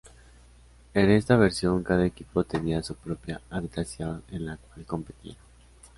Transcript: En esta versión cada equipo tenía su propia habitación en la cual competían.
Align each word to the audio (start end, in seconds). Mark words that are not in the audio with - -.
En 0.95 1.11
esta 1.11 1.37
versión 1.37 1.83
cada 1.83 2.07
equipo 2.07 2.43
tenía 2.43 2.81
su 2.81 2.95
propia 2.95 3.39
habitación 3.51 4.23
en 4.31 4.47
la 4.47 4.57
cual 4.57 4.83
competían. 4.83 5.37